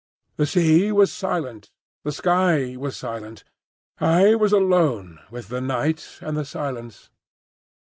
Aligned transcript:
The 0.37 0.47
sea 0.47 0.91
was 0.91 1.13
silent, 1.13 1.69
the 2.03 2.11
sky 2.11 2.75
was 2.75 2.97
silent. 2.97 3.43
I 3.99 4.33
was 4.33 4.51
alone 4.51 5.19
with 5.29 5.49
the 5.49 5.61
night 5.61 6.17
and 6.21 6.43
silence. 6.47 7.11